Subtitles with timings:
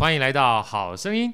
[0.00, 1.30] 欢迎来到好声音。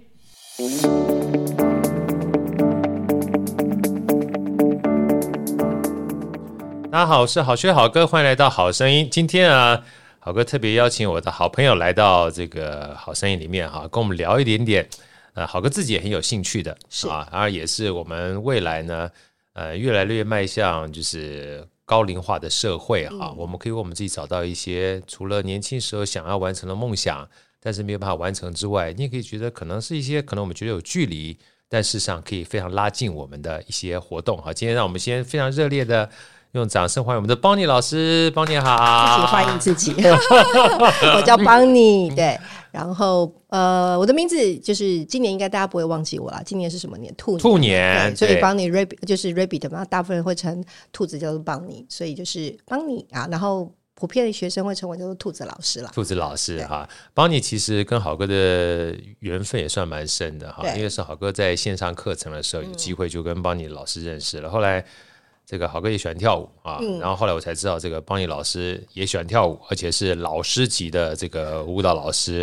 [6.90, 9.08] 大家好，我是好学好哥，欢迎来到好声音。
[9.08, 9.80] 今天啊，
[10.18, 14.88] 好哥特别邀请我的好朋友来到这个好声音里面哈，跟我们聊一点点。
[15.34, 19.08] 呃，好哥自己也很有兴趣的，是啊，然后也是我们未来呢，
[19.52, 27.28] 呃，越来越迈向就是高龄化的社会哈，嗯、我们可以为我们自己找到一些除了年轻时候想要完成的梦想，
[27.60, 31.36] 但是没有办法完成之外，你也可以觉得可能是一些可能我们觉得有距离，
[31.68, 34.52] 但事实上可以非常拉近我们的一些活动好。
[34.52, 36.08] 今天让我们先非常热烈的。
[36.52, 39.92] 用掌声欢迎我们的邦尼老师，邦尼好，自己欢迎自己，
[41.14, 42.38] 我叫邦尼，对，
[42.70, 47.12] 然后呃，我的名字就是今年应该大家不会忘记我了，今年是什么年？
[47.14, 64.84] 兔年兔年，对，所以邦尼 rabbit 就是 rabbit 嘛，大部分人会称兔子叫做邦尼，所以就是邦尼啊，然后普遍的学生会称为叫做兔子老师了，兔子老师哈，邦尼其实跟好哥的缘分也算蛮深的哈，因为是好哥在线上课程的时候有机会就跟邦尼老师认识了，后来。
[65.48, 72.38] 这个好哥也喜欢跳舞啊，嗯、然后后来我才知道，这个邦尼老师也喜欢跳舞，而且是老师级的这个舞蹈老师。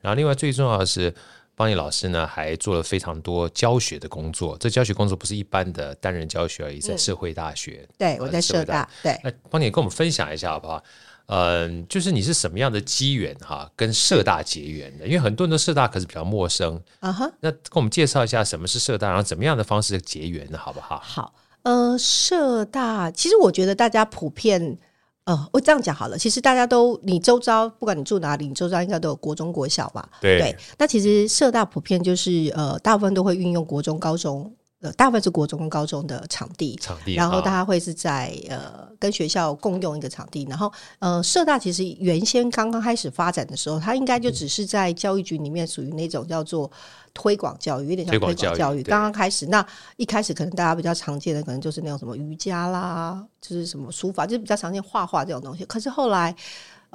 [0.00, 1.14] 然后另外最重要的是，
[1.56, 4.56] 邦尼老师呢还做了非常多教学的工作。
[4.60, 7.80] 这教学工作不是一般的单人教学而已，在社会大学。
[7.88, 8.88] 嗯、对，我在社大。
[9.02, 10.80] 对，那邦尼跟我们分享一下好不好？
[11.28, 15.06] 嗯，就是你是什么样的机缘哈，跟社大结缘的？
[15.06, 17.28] 因为很多人都社大可是比较陌生啊哈。
[17.40, 21.00] 那跟我们介绍一下什么是社大，然后怎么样的方式结缘的好不好？
[21.02, 21.34] 好。
[21.62, 24.78] 呃，社大其实我觉得大家普遍，
[25.26, 26.16] 呃，我这样讲好了。
[26.16, 30.08] 其实大家都，你周遭不管你住哪里，你周遭应该都有国中、国小吧？
[30.20, 30.38] 对。
[30.38, 30.56] 对。
[30.78, 34.52] 那其实社大普遍就是，呃，大部分都会运用国中、高中。
[34.82, 46.70] 呃，大部分是国中跟高中的场地，场地，然后大家会是在呃跟学校共用一个场地，然后呃社大其实原先刚刚开始发展的时候，它应该就只是在教育局里面属于那种叫做
[47.14, 48.82] 推广教育，有点像推广教育。
[48.82, 49.66] 刚刚开始，那
[49.96, 55.64] 一开始可能大家比较常见的可能就是那种什么瑜伽啦，就是什么书法，就是比较常见画画这种东西。
[55.64, 56.36] 可是后来，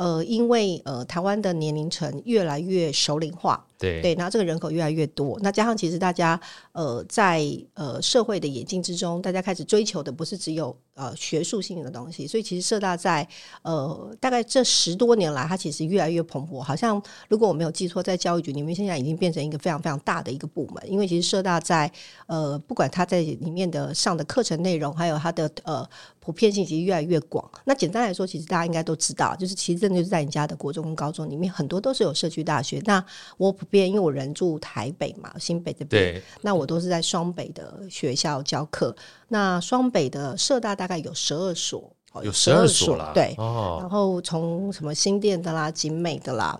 [0.01, 3.63] 呃，因为呃台湾的年龄层越来越熟龄化。
[3.77, 6.39] 对对，然后这个人口越来越多，那加上其实大家
[6.71, 13.27] 呃在呃社会的演进之中，大家开始追求的不是只有呃学术性的东西，所以其实社大在
[13.63, 16.61] 呃大概这十多年来，它其实越来越蓬勃。
[16.61, 20.91] 好像如果我没有记错，在教育局里面，现在已经变成一个非常非常大的一个部门。
[20.91, 21.91] 因为其实社大在
[22.27, 25.83] 呃不管它在里面的上的课程内容，还有它的呃
[26.21, 27.49] 普遍性，其实越来越广。
[27.63, 32.81] 那简单来说，其实大家应该都知道，就是其实真的就是在你家的国中跟高中里面，很多都是有社区大学。
[32.85, 33.01] 那
[33.37, 33.51] 我。
[33.61, 38.95] 普遍，因为我人住台北嘛，新北这边，对那我都是在双北的学校教课。
[39.27, 41.93] 那双北的社大大概有十二所，
[42.23, 43.35] 有十二所啦，对。
[43.37, 46.59] 哦、然后从什么新店的啦、景美的啦，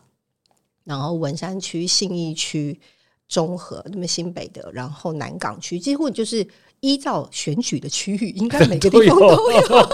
[0.83, 2.79] 然后文山区、信义区、
[3.27, 6.45] 中和那么新北的，然后南港区，几乎就是。
[6.81, 9.87] 依照选举的区域，应该每个地方都有。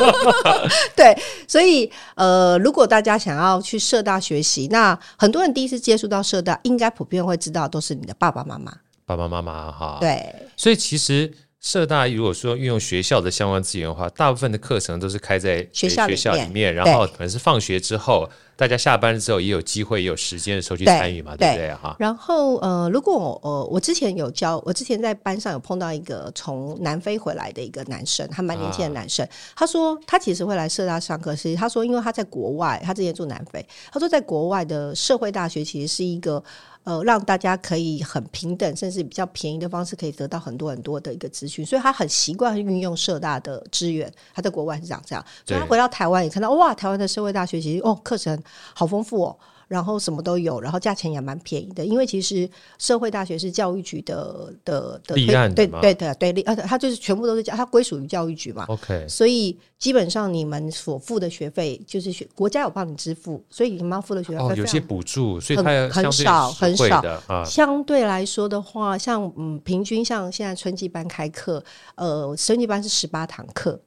[0.95, 1.15] 对，
[1.47, 8.73] 所以呃，如果大家想要去社大学习，那很多人第一次接触到社大，应该普遍会知道都是你的爸爸妈妈。
[9.05, 10.33] 爸爸妈妈哈，对。
[10.55, 18.29] 所以其实社大如果说运用学校的相关资源的话，大部分的课程都是开在学校里面，然后可能是放学之后。
[18.55, 21.95] 大家下班之后也有机会，也有时间的时候去参与嘛，对，对不对哈？
[21.99, 29.23] 然后呃，如果呃，我之前有教，我之前在班上有碰到一个从南非回来的一个男生，还蛮年轻的男生。
[29.23, 36.43] 啊、他说他其实会来社大上课，是他说因为他在国外，他之前住南非，他说在国外的社会大学其实是一个。
[36.87, 44.09] 呃，让大家可以很平等，甚至比较便宜的方式，可以得到很多很多的一个资讯，所以他很习惯运用社大的资源。
[44.33, 48.41] 他在国外是长这样，所以他回到台湾也看到，哇，台湾的社会大学其实哦，课程
[48.73, 49.37] 好丰富哦。
[49.67, 58.65] 然后什么都有，然后价钱也蛮便宜的，因为其实社会大学是教育局的的的立案对对对对，呃，它就是全部都是教，它归属于教育局嘛。
[58.67, 67.01] OK，所以基本上你们所付的学费就是学国家有帮你支付，所以你们要付的学费哦，有些补助，所以很很少很少。
[67.27, 71.63] 啊、相对来说的话，像嗯，平均像现在春季班开课，
[71.95, 73.79] 呃，春季班是十八堂课，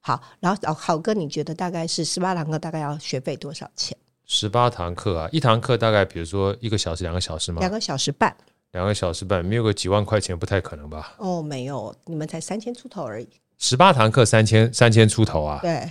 [0.00, 3.96] 好，然后好哥，你觉得大概是十八堂课大概要学费多少钱？
[4.30, 7.60] 十八堂课啊，一堂课大概比如说一个小时、两个小时吗？
[7.60, 8.36] 两个小时半，
[8.72, 11.14] 两个小时半，没有个几万块钱不太可能吧？
[11.16, 13.28] 哦，没有，你们才三千出头而已。
[13.56, 15.58] 十八堂课三千三千出头啊？
[15.62, 15.90] 对。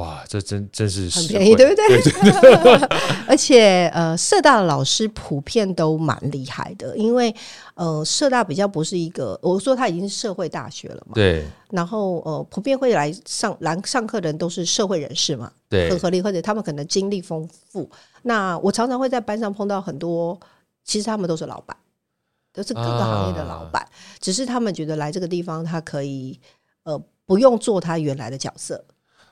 [0.00, 2.00] 哇，这真真是很便宜，对不对？
[2.40, 2.88] 对
[3.28, 7.34] 而且呃，社大的老师普遍都蛮厉害的，因为
[7.74, 11.44] 呃，社大比较不是一个，我说他已经是社会大学了嘛，对。
[11.70, 17.86] 然后呃，普遍会来上来上课的人都是社会人士嘛，对，很合理，或者他们可能经历丰富。
[18.22, 20.38] 那我常常会在班上碰到很多
[20.82, 21.76] 其实他们都是老板，
[22.54, 23.88] 都是各个行业的老板，啊、
[24.18, 26.40] 只是他们觉得来这个地方，他可以
[26.84, 28.82] 呃不用做他原来的角色。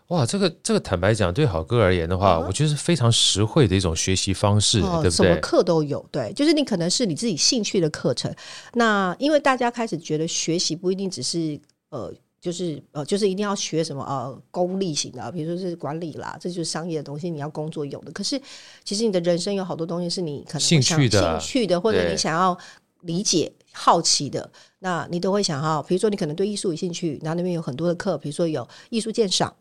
[0.08, 5.26] 哇，这个这个坦白讲，对好哥而言的话，嗯、我觉得是非常实惠的一种学习方式，哦、对不对？
[5.26, 8.34] 什么课都有，对，就是你可能是你自己兴趣的课程。
[8.74, 11.60] 那因为大家开始觉得学习不一定只是
[11.90, 12.12] 呃。
[12.40, 18.12] 就是呃，就是一定要学什么呃，功利型的，比如说是管理啦，这就是商业的东西，你要工作用的。
[18.12, 18.40] 可是
[18.84, 22.56] 其实你的人生有好多东西是你可能兴趣的、兴趣的，或者你想要
[23.00, 25.84] 理解、好奇的，那你都会想哈。
[25.88, 29.52] 比如说你可能对艺术有兴趣，然后那边有很多的课，比如说有艺术鉴赏，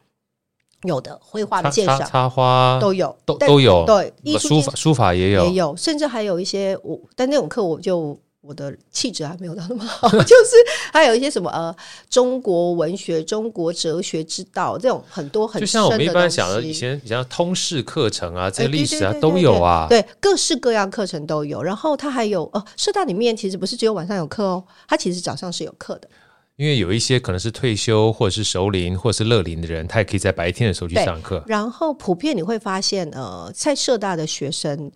[0.83, 3.85] 有的绘画的鉴赏、插花都有，都都有。
[3.85, 8.19] 对，艺术书法书法也有，也有，甚至还有一些我，但那种课我就。
[8.41, 10.55] 我的气质还没有到那么好， 就是
[10.93, 11.75] 还有一些什么呃，
[12.09, 21.61] 中国文学、中国哲学之道这种很多很，就像我们一般想的以前，像通识课程啊，这些历史啊都有啊，对，各式各样课程都有。
[21.61, 26.07] 然后它还有呃，社大里面其实不是只有晚上有课哦，它其实早上是有课的。
[26.57, 31.43] 因为有一些可能是退休或者是熟龄或者是乐龄的人，他也可以在白天的时候去上课。
[31.47, 34.91] 然后普遍你会发现，呃，在社大的学生。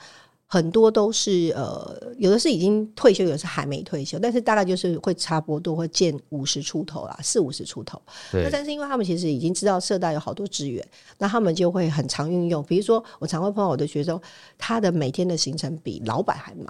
[0.54, 8.02] 很多都是呃，有的是已经退休，有的是还没退休，但是大概就是会差不多会见五十出头啦，四五十出头。
[8.34, 10.86] 那但是因为他们其实已经知道社大有好多资源，
[11.18, 12.62] 那他们就会很常运用。
[12.64, 14.20] 比如说，我常会碰到我的学生，
[14.58, 16.66] 他的每天的行程比老板还忙，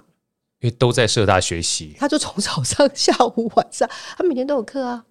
[0.62, 5.04] 因为都在社大学习，他就从早上、 下午、晚上，他每天都有课啊，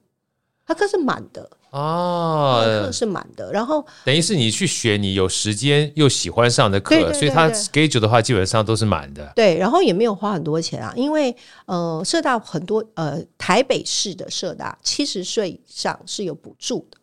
[0.65, 1.47] 他课是满的。
[1.71, 9.31] 哦，课是满的，然后等于是你去学，你有时间又喜欢上的课，对对对对，所以他 schedule 的话基本上都是满的。
[9.37, 11.33] 对，然后也没有花很多钱啊，因为
[11.65, 16.97] 呃，社大很多呃，台北市的社大七十岁以上是有补助的，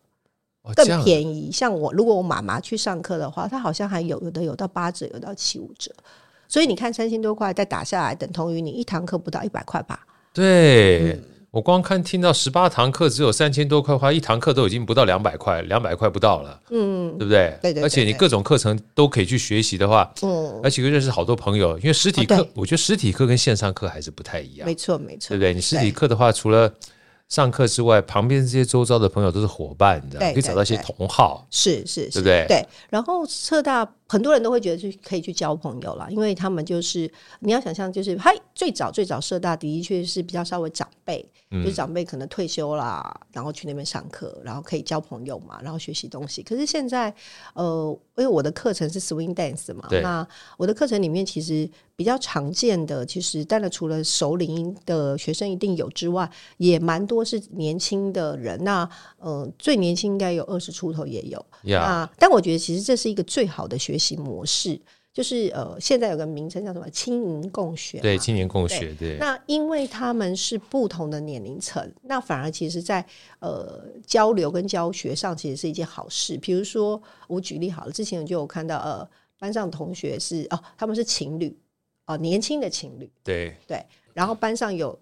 [0.61, 1.51] 哦、更便宜。
[1.51, 5.91] 像我，如果我妈妈去上课的话，她好像还有有的有到八折，有到七五折。
[6.49, 10.05] 所以你看三千多块再打下来，等同于你一堂课不到一百块吧？
[10.33, 11.13] 对。
[11.13, 17.57] 嗯我光看听到十八堂课只有三千多块，花一堂课都已经不到两百块，两百块不到了，嗯，对不对？
[17.59, 17.83] 对对，对。
[17.83, 21.75] 而且你各种课程都可以去学习的话，嗯，而且又认识好多朋友。
[21.79, 24.67] 因为实体课，我觉得实体课跟线上课还是不太一样。
[24.67, 25.51] 没错，没错，对不对？
[25.55, 26.71] 你实体课的话，除了
[27.29, 30.31] 上课之外，旁边这些周遭的朋友都是伙伴，你知道吗？
[30.31, 32.45] 可以找到一些同好，是是，对不对？
[32.47, 32.63] 对。
[32.91, 37.09] 然后社大很多人都会觉得去可以去交朋友啦，因为他们就是
[37.41, 41.23] 你要想象，就是嗨，最早最早社大的确是比较稍微长辈。
[41.51, 46.43] 就是长辈可能退休啦，然后去那边上课，然后可以交朋友嘛，然后学习东西。
[46.43, 47.11] 可是现在，
[47.55, 50.27] 呃，因为我的课程是 swing dance 嘛，那
[50.57, 58.63] 我的课程里面其实比较常见的，其实当然除了熟龄的学生一定有之外，也蛮多是年轻的人。
[58.63, 61.43] 那呃，最年轻应该有二十出头也有。
[61.63, 64.79] 那但我觉得其实这是一个最好的学习模式。
[65.11, 68.95] 就是呃，现在有个名称叫什么“青年共学”，对，青年共学，对。
[68.95, 73.03] 对那因为他们是不同的年龄层，那反而其实在
[73.39, 76.37] 呃交流跟教学上，其实是一件好事。
[76.37, 79.05] 比如说，我举例好了，之前就有看到呃，
[79.39, 81.49] 班上同学是哦，他们是情侣
[82.05, 83.83] 哦、呃，年轻的情侣，对对。
[84.13, 84.97] 然后班上有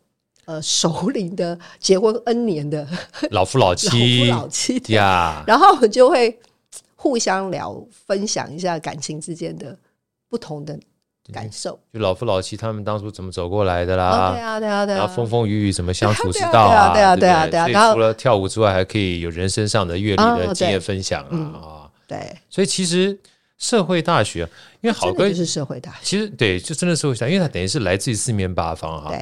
[0.45, 2.87] 呃首领的结婚 N 年的
[3.31, 5.43] 老夫老 妻，老夫老妻呀。
[5.45, 6.39] 然后我就会
[6.97, 9.77] 互相聊，分享一下感情之间的。
[10.29, 10.77] 不同的
[11.31, 14.33] 感受，就老夫老妻他们当初怎么走过来的啦？
[14.33, 16.91] 对啊，对啊，对啊，然后风风雨雨怎么相处之道啊？
[16.91, 17.65] 对啊，对啊，对啊。
[17.69, 21.89] 然后除了跳舞之外，还可以有人生上的阅历的经验分享啊。
[22.05, 23.17] 对，所以其实
[23.57, 24.41] 社会大学，
[24.81, 29.09] 因为好哥是社会大学，其实对，就真的社会大学，因为它等于是来自于四面八方哈。
[29.09, 29.19] 对，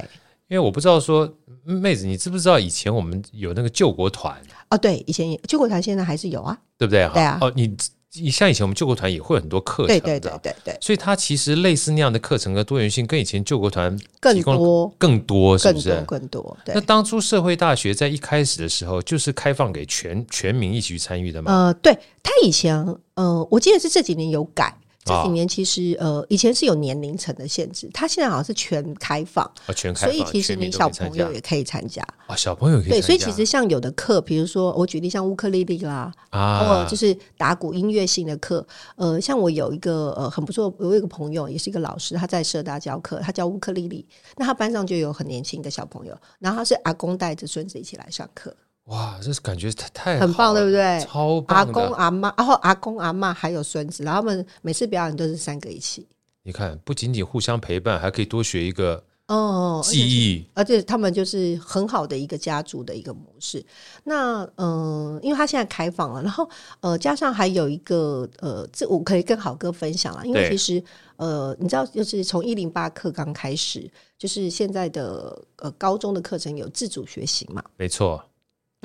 [0.48, 1.32] 因为我不知道说
[1.64, 4.36] 妹子，你知不知道以前我们有那个救国团？
[4.72, 7.08] 哦，对，以前救国团现在还是有啊，对不对？
[7.14, 7.38] 对啊。
[7.42, 8.32] 哦，你你。
[8.32, 16.02] 像以前我们救国团也会有很多课程，对对对对对，所以它其实类似那样的课程和多元性，跟以前救国团更多更多，是不是？
[16.08, 16.58] 更多。
[16.68, 21.52] 那当初社会大学在一开始的时候，就是开放给全全民一起去参与的吗？
[21.52, 22.78] 呃，对，他以前
[23.16, 24.74] 呃，我记得是这几年有改。
[25.06, 32.98] 这几年其实呃，以前是有年龄层的限制，它现在好像是全开放，全开放，所以其实你小朋友也可以参加啊，小朋友可以参加。
[32.98, 44.04] 对，所以其实像有的课，比如说我举例像乌克丽丽啦，啊，或就是打鼓音乐性的课，呃，像我有一个呃很不错，我有一个朋友也是一个老师，他在社大教课，他教乌克丽丽，
[44.38, 48.52] 那他班上就有很年轻的小朋友，然后他是阿公带着孙子一起来上课。
[48.86, 51.04] 哇，这是感觉太太很棒，对不对？
[51.06, 51.58] 超棒！
[51.58, 56.08] 阿公阿妈，然后阿公阿妈还有孙子，然后他们每次表演都是三个一起。
[56.44, 63.66] 你看，不仅仅互相陪伴，还可以多学一个哦，记忆，而且他们就是很好的一个家族的一个模式。
[64.04, 66.48] 那嗯、呃，因为他现在开放了，然后
[66.82, 70.84] 呃，加上还有一个呃，这我可以跟好哥分享了，因为其实
[71.16, 78.24] 呃，你知道，就是从一零八课纲开始，就是现在的呃高中的课程有自主学习嘛，没错。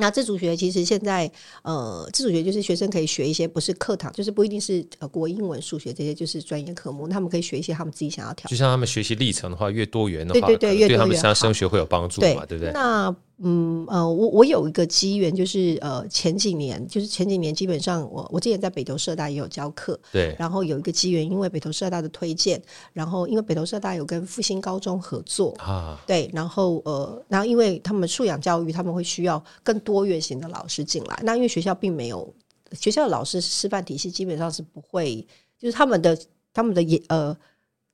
[0.01, 1.31] 那自主学其实现在，
[1.63, 8.49] 呃，自主学就是学生可以学一些不是课堂，就是不一定是呃国英文、数学这些，就是专业科目，他们可以学一些他们自己想要调。
[8.49, 12.73] 就像他们学习历程的话，越多元的话，对对对，越，对他们上升学会有帮助嘛，对，对不对？
[12.73, 13.15] 那。
[13.43, 22.61] 嗯呃，我我有一个机缘，就是呃前几年，就是前几年基本上我我之前在北投社大也有教课，对，然后有一个机缘，因为北投社大的推荐，
[22.93, 32.33] 然后因为北投社大有跟复兴高中合作啊，对，然后呃，然后因为他们素养教育，他们会需要更多元型的老师进来，那因为学校并没有
[32.73, 35.27] 学校的老师师范体系基本上是不会，
[35.59, 36.19] 就是他们的
[36.53, 37.37] 他们的也呃。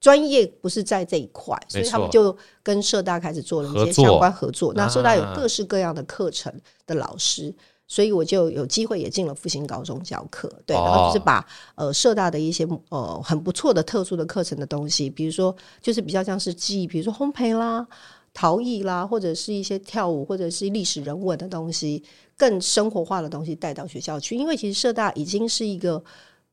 [0.07, 4.73] 专业不是在这一块，所以他们就跟社大开始做了一些相关合作。
[4.73, 6.53] 那社大有各式各样的课程
[6.87, 7.53] 的老师，
[7.89, 10.49] 所以我就有机会也进了复兴高中教课。
[10.65, 11.45] 对，然后就是把
[11.75, 17.85] 呃社大的一些呃很不错的特殊的课程的东西，比如说就是比较像是记忆，比如说烘焙啦、
[18.33, 22.01] 陶艺啦，或者是一些跳舞或者是历史人文的东西，
[22.39, 24.37] 更生活化的东西带到学校去。
[24.37, 26.01] 因为其实社大已经是一个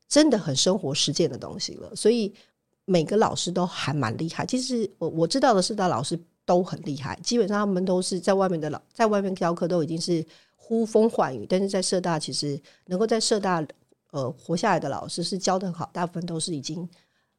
[0.08, 2.34] 真的很生活实践的东西了，所以。
[2.86, 10.24] 每个老师都还蛮厉害，其实我我知道的社大老师都很厉害，基本上他们都是在外面的老，在外面教课都已经是
[10.54, 13.64] 呼风唤雨，但是在社大其实能够在社大
[14.10, 16.86] 呃活下来的老师是教的很好，大部分都是已经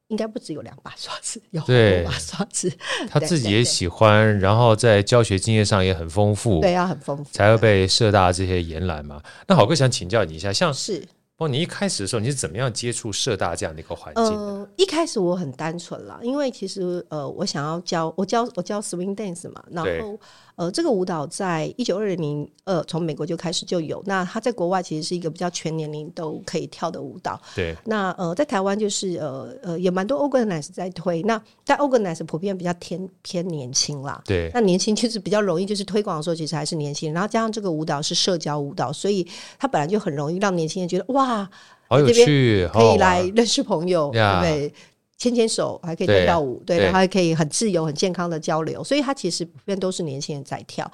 [0.08, 2.72] 应该不只有两把刷子，有很多把刷子，
[3.10, 9.22] 他自己也喜欢，然后在教学经验上也很丰富，对，啊很丰富，才会被社大这些延揽嘛。
[9.48, 11.08] 那好哥想请教你一下，像是。
[11.38, 14.32] 不，你一开始的时候你是怎么样接触社大这样的一个环境的？
[14.32, 20.18] 呃，一开始我很单纯啦，因为其实呃，我想要教我教我教 swing dance 嘛，然后。
[20.56, 24.02] 呃，这个舞蹈在一九二零呃，从美国就开始就有。
[24.06, 27.40] 那它在国外其实是一个比较全年龄都可以跳的舞蹈。
[27.56, 27.76] 对。
[27.86, 31.22] 那呃，在台湾就是呃呃，也蛮多 organize 在推。
[31.24, 34.22] 那但 organize 普遍比较偏偏年轻啦。
[34.26, 34.50] 对。
[34.54, 37.14] 那年轻就是比较容易，就是推广的时候其实还是年轻人。
[37.14, 39.28] 然后加上这个舞蹈是社交舞蹈，所以
[39.60, 41.50] 它本来就很容易让年轻人觉得哇，
[41.90, 44.74] 好有趣，可以来认识朋友，对不对？
[45.18, 50.90] 牵牵手还可以跳跳舞，对，对，然后还可以很自由、很健康的交流，所以他其实普遍都是年轻人在跳。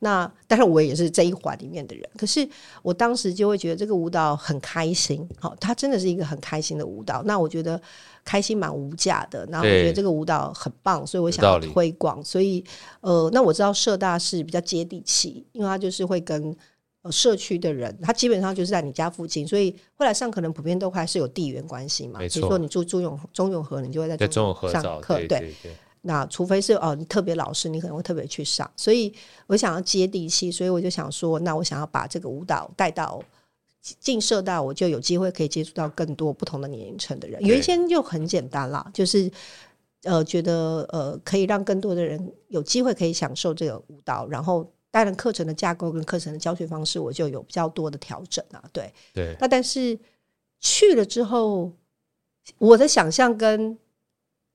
[0.00, 2.46] 那当然我也是这一环里面的人，可是
[2.82, 7.22] 我当时就会觉得这个舞蹈很开心，好，它真的是一个很开心的舞蹈。
[7.24, 7.80] 那我觉得
[8.24, 12.22] 开心蛮无价的，然后我觉得这个舞蹈很棒，所以我想要推广。
[12.22, 12.62] 所以
[13.00, 16.54] 呃，那我知道社大是比较接地气，因为它就是会跟。
[17.10, 22.20] 社区的人，他基本上就是在你家附近，所以后来上可能普遍都还是有地缘关系嘛。
[22.20, 25.16] 比如说你住中永中永和，你就会在中永和上课。
[25.18, 28.70] 对，对，对，那除非是哦，你特别老师，你可能会特别去上。
[28.76, 29.12] 所以
[29.46, 33.22] 我想要接地气，所以我就想说，那我想要把这个舞蹈带到
[34.00, 37.40] 进社大，我就有机会可以接触到更多不同的年龄层的人。
[37.42, 39.30] 原先就很简单啦，就是
[40.04, 44.66] 呃，觉得呃，可以让更多的人有机会可以享受这个舞蹈，然后。
[44.96, 48.64] 当然，课程的架构跟课程的教学方式，我就有比较多的调整啊。
[48.72, 49.36] 对对。
[49.38, 49.98] 那但是
[50.58, 51.70] 去了之后，
[52.56, 53.76] 我的想象跟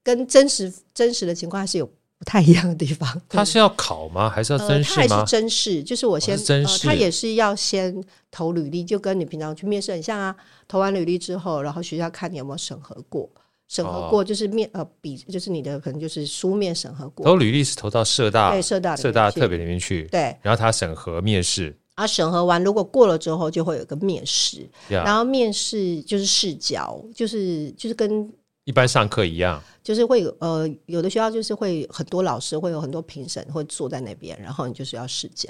[0.01, 1.85] 跟真实真实的情况还是有
[2.17, 3.21] 不太一样的地方。
[3.29, 4.27] 他是要考吗？
[4.27, 4.95] 还是要真试吗？
[4.95, 10.35] 他还是真试，就是我先真试，他也是要先投履历，就跟你平常去面试很像啊。
[10.67, 13.29] 投完履历之后，然后学校看你有没有审核过。
[13.71, 21.73] 审核过就是面呃比就是你的可能就是书面审核过，投履历是投到社大对社大社大特别里面去对，然后他审核面试。
[21.95, 28.29] 啊，审核完如果过了之后就会有个面试.然后面试就是试教，就是就是跟
[28.65, 35.49] 一般上课一样，就是会有呃有的学校就是会很多老师会有很多评审会坐在那边，然后你就是要试教，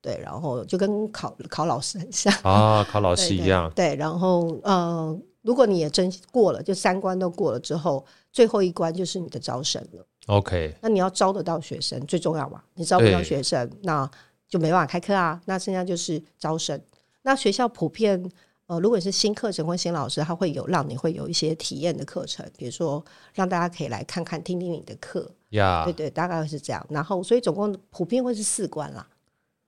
[0.00, 2.32] 对，然后就跟考考老师很像。
[2.42, 5.16] 啊，考老师一样，对，对，对，然后呃。
[5.42, 10.06] 如果你也真过了，就三关都过了之后，最后一关就是你的招生了。
[10.26, 12.62] OK，那你要招得到学生最重要嘛？
[12.74, 14.08] 你招不到学生，那
[14.48, 15.40] 就没办法开课啊。
[15.46, 16.80] 那剩下就是招生。
[17.22, 18.30] 那学校普遍，
[18.66, 25.28] 呃，如果是新课程或新老师，他会有让你会有一些体验的课程，比如说让大家可以来看看、听听你的课。
[25.50, 26.86] 呀，对对，大概会是这样。
[26.88, 29.04] 然后，所以总共普遍会是四关啦。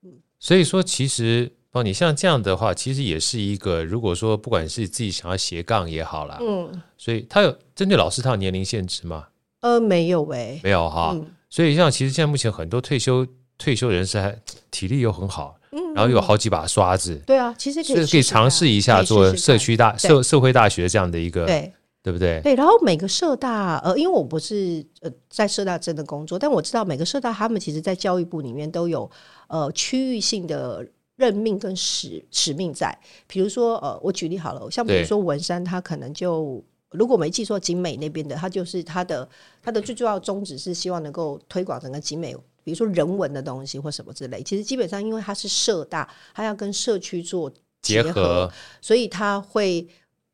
[0.03, 1.53] 嗯，所以说其实。
[1.75, 9.27] 哦，你像这样的话，其实也是一个，如果说不管是自己想要斜杠也好啦，嗯，所以他有针对老师，他有年龄限制吗？
[9.61, 11.27] 呃，没有喂、欸，没有哈、嗯。
[11.51, 13.27] 所以像其实现在目前很多退休
[13.59, 14.39] 退休人士还
[14.71, 21.73] 体力又很好，嗯，然后有好几把刷子，对啊，其实可以尝试一下做社区大社社会大学这样的一个，对。
[22.05, 22.39] 对不对？
[22.43, 29.11] 对，然后每个社大，呃，因为我不是呃在社大真的工作，但我知道每个社大他们其实，在教育部里面都有
[29.49, 32.97] 呃区域性的任命跟使使命在。
[33.27, 39.29] 比如说，呃，我举例好了，像比如说文山，他可能就如果没记错，景美那边的，他就是他的
[39.63, 44.43] 他的最重要宗旨是希望能够推广整个景美，比如说人文的东西或什么之类。
[44.43, 47.53] 其实基本上，因为他是社大，他要跟社区做
[47.83, 49.89] 结合，结合所以他会。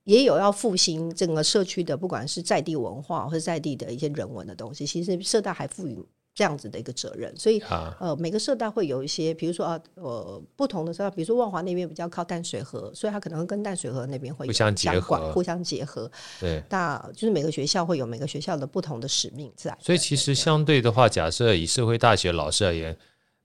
[0.04, 5.96] 也有要复兴整个社区的，不管是在地文化或者在地的一些人文的东西，其实社大还赋予
[6.34, 7.34] 这样子的一个责任。
[7.36, 16.10] 所以，啊、呃，每个社大会有一些，比如说啊，呃，不同的社大，比如说万华那边比较靠淡水河，所以它可能跟淡水河那边会互相结合，互相结合。
[16.40, 19.76] 对，那就是每个学校会有每个学校的不同的使命在。
[19.80, 22.96] 所以，其实相对的话，假设以社会大学老师而言。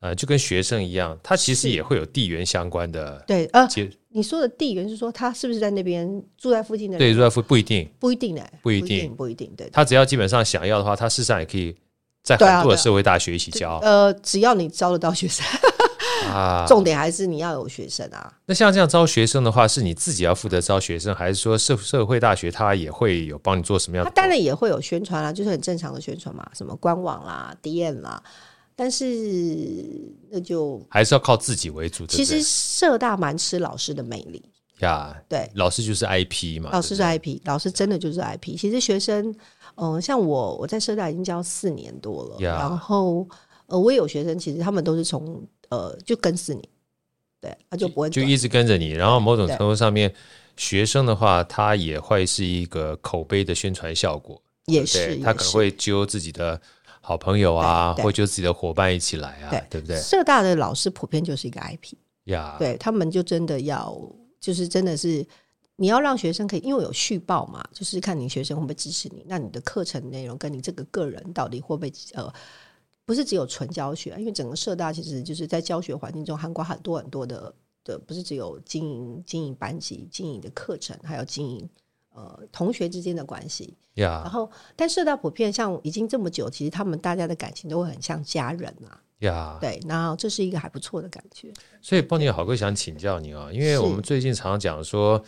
[0.01, 3.17] 呃，就跟学生一样，他其实也会有地缘相关的。
[3.25, 3.67] 对，呃，
[4.09, 6.97] 你说的地缘是说他是不是在那边住在附近的？
[6.99, 9.51] 对，住在附不一定，不一定呢，不一定，不一定。
[9.57, 11.75] 对，他只要基本上想要的话，他事实上也可以
[12.25, 13.77] 在很多的社会大学一起教。
[13.83, 15.45] 呃，只要你招得到学生
[16.33, 18.33] 啊， 重点还是你要有学生啊。
[18.47, 24.09] 那像这样招学生的话，是你自己要负责招学生，还是说社社会大学他也会有帮你做什么样的？
[24.09, 28.21] 他当然也会有宣传啦，就是很正常的宣传嘛，什么官网啦、DM 啦。
[28.77, 29.07] 但是
[30.29, 32.05] 那就还是要靠自己为主。
[32.07, 34.43] 其实社大蛮吃老师的魅力
[34.79, 38.57] 呀，对，老师就是 IP 嘛，老师是 IP，老师真的就是 IP。
[38.59, 39.33] 其实学生，
[39.75, 43.27] 嗯，像我我在社大已经教四年多了，然后
[43.67, 46.63] 呃，我也有学生，其实他们都是从呃就跟四年，
[47.41, 48.91] 对，他就不会就一直跟着你。
[48.91, 50.13] 然后某种程度上面，
[50.57, 56.59] 学生的话，他也会是一个口碑的宣传效果，也是他可能会揪自己的。
[57.07, 59.95] 好朋友啊，或者自己的伙伴一起来啊，对，对不对？
[60.01, 63.95] 社大的老师普遍就是一个 IP 呀，对他们就真的要，
[64.39, 65.23] 就是真的是
[65.75, 72.31] 你要让学生可以，因为有续报嘛，就是看你学生会不会支持你，那你的课程内容跟你这个个人到底会不会呃，
[73.05, 77.53] 不是只有纯教学，因为整个社大其实就是在教学环境中涵盖很多很多的
[77.83, 81.69] 的，不是只有经营经营班级、经营的课程，还有经营。
[82.17, 91.51] 呃，同学之间的关系呀，然后，但社大普遍像已经这么久，其实他们大家的感情都会很像家人啊，呀，对，那这是一个还不错的感觉。
[91.81, 95.21] 所以，邦尼好哥想请教你啊，因为我们最近常常讲说，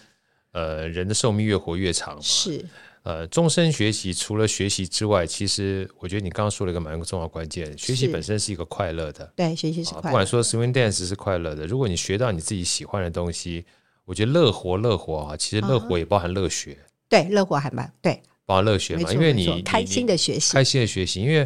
[0.51, 2.65] 呃，人的寿命越活越长嘛，是，
[3.03, 13.65] 呃，终身学习，除了学习之外，其实我觉得你刚刚说了一个蛮重要关键，学习本身是一个快乐的，对，学习是快乐，不管说 swing dance 是快乐的，如果你学到你自己喜欢的东西。
[14.07, 16.71] 我觉得乐活乐活啊，其实乐活也包含乐学。
[16.71, 21.21] 嗯、对，乐活还蛮对，包含乐学嘛，因为你开心的学习，开心的学习。
[21.21, 21.45] 因为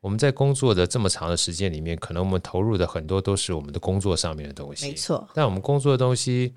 [0.00, 4.88] 我们在工作的这么长的时间里面，可能我们投入的很多都是我们的工作上面的东西。
[4.88, 6.52] 没错，但我们工作的东西，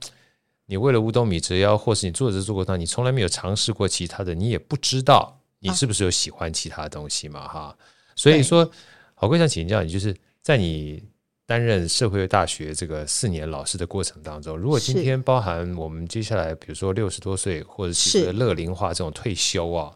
[0.65, 7.47] 你为了五斗米折腰，或是你做着做过它，你从来没有尝试过其他的，你也不知道你是不是有喜欢其他的东西嘛？
[7.47, 7.75] 哈、啊，
[8.15, 8.69] 所以说，
[9.13, 11.03] 好哥想请教你，就是在你。
[11.47, 19.95] 担任社会大学这个四年老师的过程当中，如果今天包含我们接下来，比如说六十多岁或者是乐龄化这种退休啊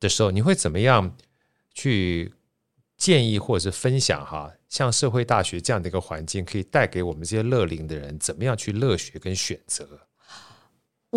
[0.00, 1.14] 的时候，你会怎么样
[1.74, 2.32] 去
[2.96, 4.50] 建议或者是分享哈？
[4.70, 9.86] 像社会大学这样的一个环境，可以带给我们这些乐龄的人怎么样去乐学跟选择？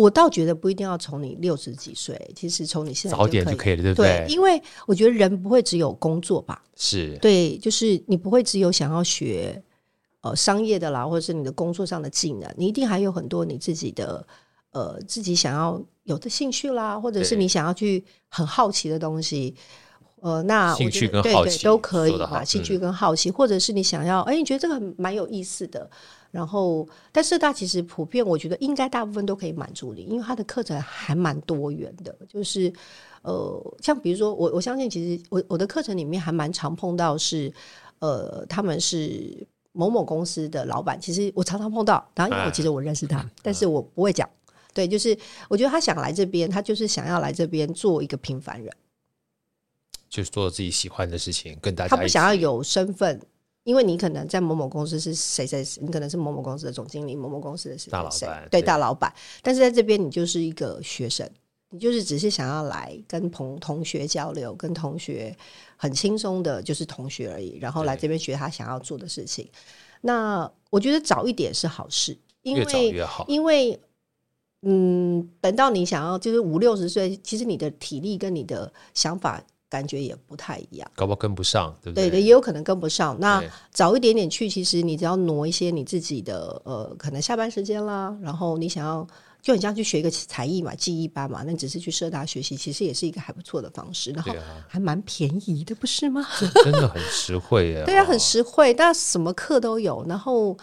[0.00, 4.24] 我倒觉得不一定要从你六十几岁，其实从你现在早点就可以了，对不对？
[4.26, 6.62] 对，因为我觉得人不会只有工作吧？
[6.76, 9.62] 是对，就是你不会只有想要学。
[10.22, 14.22] 呃，商业的啦，或者是你的工作上的技能，你一定还有很多你自己的
[14.72, 19.56] 呃自己想要有的兴趣啦，或者是你想要去很好奇的东西。
[20.20, 25.88] 呃，那兴趣跟好奇都可以嘛，兴趣跟好奇，或者是你想要哎，你觉得这个蛮有意思的。
[26.30, 32.16] 然后，但社大其实普遍，我觉得应该大部分都可以满足你，因为它的课程还蛮多元的。
[32.28, 32.72] 就是
[33.22, 37.52] 呃，像比如说我我相信，其实我我的课程里面还蛮常碰到是
[37.98, 39.46] 呃，他们是。
[39.72, 44.28] 某某公司的老板，其实我常常碰到，然后因为我其实我认识他，啊、但是我不会讲。
[44.74, 45.16] 对，就是
[45.48, 48.74] 我觉得他想来这边，他就是想要来这边做一个平凡人，
[50.08, 51.96] 就是做自己喜欢的事情，跟大家。
[51.96, 53.22] 他不想要有身份，
[53.64, 59.14] 因为你可能在某某公司是谁谁，你可能是某某公司的总经理，某某公司的谁谁大老板，对，对大老板。
[59.42, 61.28] 但是在这边，你就是一个学生，
[61.70, 65.36] 你就是只是想要来跟同同学交流，跟同学。
[65.82, 69.48] 很轻松的，就是同学而已，然后来这边学他想要做的事情。
[70.02, 73.24] 那我觉得早一点是好事，因为越早越好。
[73.26, 73.80] 因为
[74.60, 82.10] 嗯，等到你想要就是五六十岁，其实你的体力跟你的想法感觉也不太一样，搞不好跟不上，对不对？
[82.10, 83.16] 对，也有可能跟不上。
[83.20, 89.06] 那早一点点去，其实你只要挪一些你自己的呃，可能下班时间啦，然后你想要
[89.40, 94.34] 就很像去学一个才艺嘛，技艺班嘛，那只是去社大学习，其实也是一个还不错的方式，然后
[94.66, 96.26] 还蛮便宜的，不是吗？
[96.64, 97.84] 真的很实惠耶！
[97.86, 100.56] 对啊，很实惠，但什么课都有，然后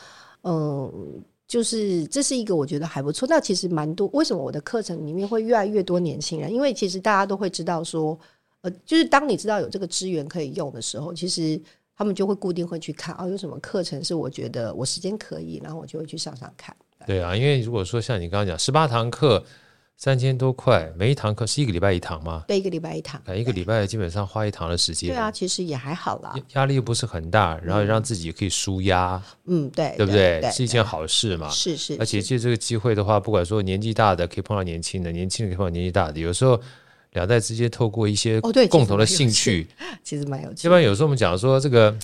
[0.44, 3.26] 嗯，就是这是一个我觉得还不错。
[3.30, 6.54] 那其实蛮多，为什么我的课程里面会越来越多年轻人？
[6.54, 8.18] 因为其实大家都会知道说，
[8.68, 11.60] 呃，就是当你知道有这个资源可以用的时候，其实
[11.96, 16.76] 他们就会固定会去看哦，有什么课程是我觉得我时间可以，然后我就会去上上看。
[17.06, 19.44] 对啊，因为如果说像你刚刚讲十八堂课
[19.96, 22.44] 三千多块，每一堂课是一个礼拜一堂吗？
[22.48, 25.10] 对，一个礼拜一堂，一个礼拜基本上花一堂的时间。
[25.10, 29.20] 对啊，其实也还好啦，压力又不是很大，然后让自己可以舒压。
[29.46, 30.42] 嗯，对，对不对？
[30.52, 31.50] 是一件好事嘛。
[31.50, 36.60] 是是，而且借这个机会的话，不管说年纪大的可以碰到年轻的，年轻人可以碰到年纪大的，有时候
[37.14, 39.68] 两代之间透过一些共同的兴趣，
[40.04, 40.68] 其实蛮有趣。
[40.68, 41.96] 一般有时候我们讲说这个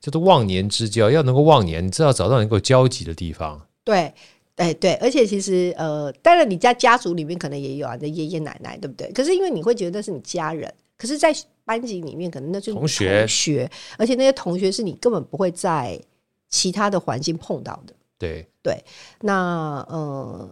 [0.00, 3.60] 叫做忘年之交，要能够忘年，你知道找到能够交集的地方。
[3.84, 4.12] 对。
[4.56, 9.10] 哎，对，而且其实呃，当然你家家族里面可能也有啊，的爷爷奶奶，对不对？
[9.12, 15.98] 可是因为你会觉得那是你家人，可是，在班级里面可能那就是同学，同学，而且那些同学是你根本不会在
[16.50, 17.94] 其他的环境碰到的。
[18.18, 18.84] 对对，
[19.22, 20.46] 那呃，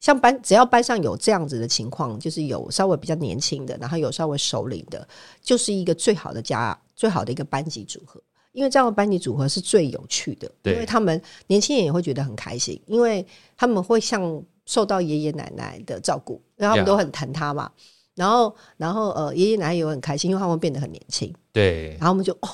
[0.00, 5.06] 像班只要班上有这样子的情况，就是有稍微比较年轻的，然后有稍微首领的，
[5.42, 8.20] 就是一个最好的家，最好的一个班级组合。
[8.52, 13.24] 因为这样的班级组合是最有趣的，因为他们年轻人也会觉得很开心，因为
[13.56, 17.70] 他们会像受到爷爷奶奶的照顾，因为他们都很疼他嘛。
[18.16, 21.32] 然后，然后呃，爷爷奶奶也会很开心，因为他们变得很年轻。
[21.52, 22.48] 对，然后我们就哦，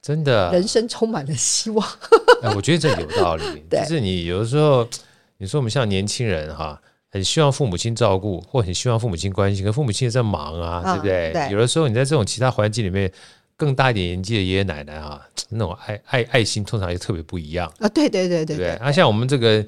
[0.00, 1.86] 真的，人生充满了希望。
[2.42, 3.62] 哎，我觉得这有道理。
[3.70, 4.88] 就是你有的时候，
[5.42, 11.32] 你说我们像年轻人哈，很希望父母亲照顾，或很希望父母亲关心，可父母亲也在忙啊，对不对？
[11.32, 11.50] 对。
[11.50, 13.12] 有的时候你在这种其他环境里面。
[13.54, 17.88] 更大一点年纪的爷爷奶奶啊，那种爱爱爱心通常又特别不一样啊！
[17.90, 19.64] 对对对对对，啊，像我们这个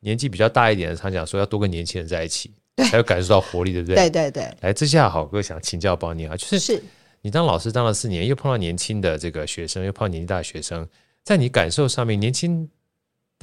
[0.00, 2.50] 年纪比较大一点的，常讲说要多跟年轻人在一起，
[2.88, 3.96] 才有感受到活力，对不对？
[3.96, 4.56] 对对对。
[4.62, 6.82] 来，这下好哥想请教宝你啊，就是
[7.20, 10.88] 你当老师当了四年，又碰到年轻的这个学生，又碰到年纪大的学生，
[11.22, 12.66] 在你感受上面，年轻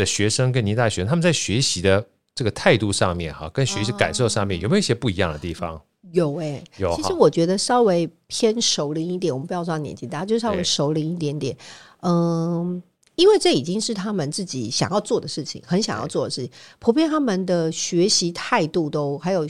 [0.02, 5.80] 的学生跟年纪大学生，他们在学习的这个态度上面，哈，跟学习感受上面，有没有一些不一样的地方？
[6.12, 6.96] 有哎、欸，有。
[6.96, 11.56] 其实我觉得稍微偏熟龄一点，我们不要说年纪大，就稍微熟龄一点点。
[12.02, 12.82] 嗯，
[13.16, 16.52] 因为这已经是他们自己想要做的事情，很想要做的事情。
[16.80, 19.48] 普遍他们的学习态度都还有，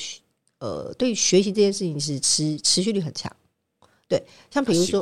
[0.60, 3.32] 呃，对学习这件事情是持持续力很强。
[4.12, 5.02] 对，像比如说，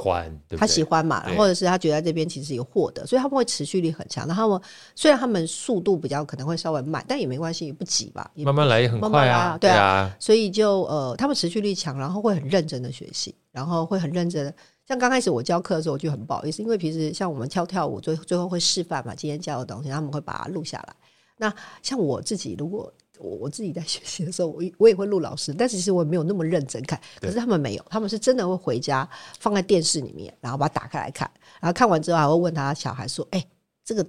[0.55, 4.27] 他喜欢嘛，或者是他觉得在这边其实有获得，所以他们会持续力很强。
[4.27, 4.61] 然后他们
[4.93, 10.15] 虽然他们速度比较可能会稍微慢，但也没关系，也不急吧，慢慢来也很快啊，对啊。
[10.19, 14.53] 所以就呃，他们持续力强，然后会很认真的学习，然后会很认真的。
[14.87, 20.95] 像刚开始我教课的时候，我就很不好意思，因为平时像我们跳跳舞，最最后会示范嘛，今天教的东西，他们会把它录下来。
[21.37, 26.99] 那像我自己，如果我我自己在学习的时候，我我也会录老师，但其实我也没有那么认真看。
[27.19, 29.07] 可是他们没有，他们是真的会回家
[29.39, 31.29] 放在电视里面，然后把它打开来看，
[31.59, 33.47] 然后看完之后还会问他小孩说：“哎、欸，
[33.83, 34.05] 这个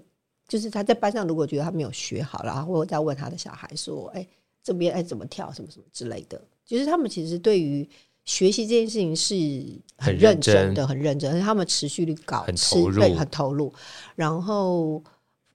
[0.47, 4.29] 就是他在班上如果觉得他没有学好，然后会再问他的小孩说：‘哎、欸，
[4.63, 7.89] 这边哎怎么跳，什么什么之类的。’就是他们其实对于
[8.25, 9.35] 学习这件事情是
[9.99, 13.73] 很认真的，很认真，而且他们持续率高，很投入，对，很投入，
[14.15, 15.03] 然后。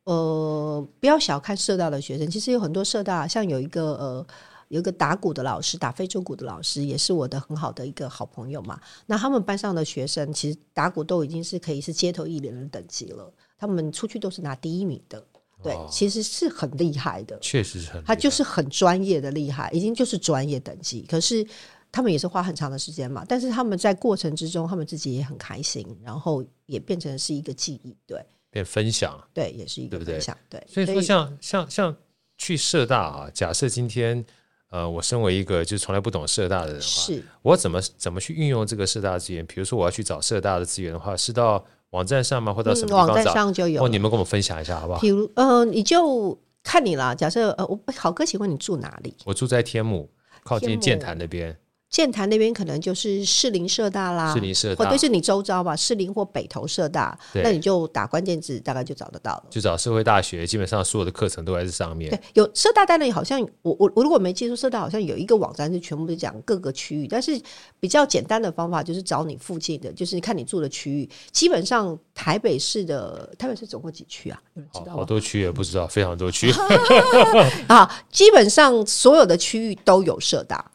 [0.06, 4.28] 呃，不要小看社大的学生，其实有很多社大，像有一个呃，
[4.68, 8.80] 有一个打鼓的老师，打非洲鼓的老师，也是我的很好的一个好朋友嘛。
[9.08, 15.26] 那他们班上的学生，其实打鼓都已经是可以是街头艺人的等级了，他们出去都是拿第一名的，
[15.63, 21.02] 对，其实是很厉害的，确实是很，他就是很专业的厉害，已经就是专业等级。
[21.10, 21.44] 可是
[21.91, 28.24] 他们也是花很长的时间嘛，但是他们在过程之中，他们自己也很开心，然后也变成是一个记忆，对。
[28.63, 30.74] 分享对，也是一个分享对，对，对。
[30.74, 31.96] 所以说像，像像像
[32.38, 34.24] 去社大啊，假设今天
[34.70, 39.46] 呃，我身为一个就是从来不懂社大的人的话，是我怎么怎么去运用这个社大的资源？
[39.46, 42.54] 比如说我要去找社大的资源的话，是到网站上吗？
[42.54, 42.96] 或者到什么？
[42.96, 43.84] 网站上就有。
[43.84, 45.00] 哦你们跟我们分享一下好不好？
[45.00, 47.15] 比如呃，你就看你了。
[47.15, 49.13] 假设呃，我好哥，请问你住哪里？
[49.24, 50.10] 我住在天母，
[50.44, 51.58] 靠近剑潭那边。
[51.95, 59.45] 剑潭那边可能就是士林社大啦，士林社大，或者是你周遭吧，士林或北投社大，那你就打关键字，大概就找得到了。
[59.49, 62.10] 就找社会大学，基本上所有的课程都在这上面。
[62.10, 67.41] 对，有社大当然好像我我我如果没记错，社大好像有一个网站是全部都讲各个区域，但是
[67.79, 71.10] 比较简单的方法就是找你附近的，就是看你住的区域。
[71.31, 74.38] 基本上台北市的台北市总共几区啊？
[74.55, 74.93] 有人知道吗？
[74.95, 76.51] 好多区也不知道，非常多区
[77.69, 80.73] 啊，基本上所有的区域都有社大。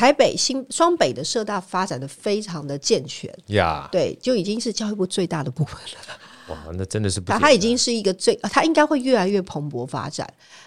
[0.00, 6.18] 台北新双北的社大发展的非常的健全呀，对，就已经是教育部最大的部分了。
[6.48, 10.26] 哇，那真的是不，他已经是一个最，它应该会越来越蓬勃发展。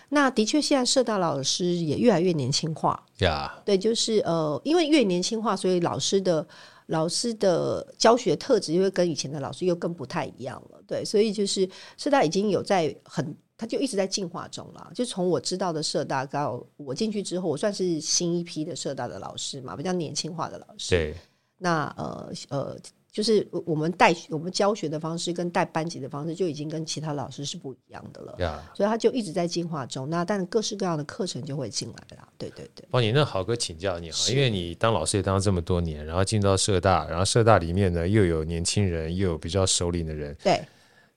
[0.10, 3.04] 那的确，现在社大老师也越来越年轻化。
[3.22, 6.48] 呀.对，就是呃，因为越年轻化，所以老师的
[6.86, 10.80] 老师的教学特质，又会跟以前的老师又更不太一样了。
[10.86, 11.67] 对，所以就是
[11.98, 14.91] 社大已经有在很，他就一直在进化中了。
[14.93, 20.89] 就从我知道的社大到我进去之后，我算是新一批的社大的老师嘛，比较年轻化的老师。
[20.89, 21.15] 对，
[21.58, 22.78] 那呃呃。
[23.13, 28.76] 就是我们带我们教学的方式跟带班级的方式就已经跟其他老师是不一样的了，Yeah.
[28.76, 30.10] 所以他就一直在进化中。
[30.10, 32.84] 那但各式各样的课程就会进来了，对对对。
[32.89, 40.60] 帮你那好哥请教你哈，因为你当老师也当了这么多年，然后进到社大，然后社大里面呢又有年轻人，又有比较熟龄的人，对，